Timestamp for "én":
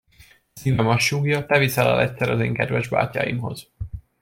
2.41-2.53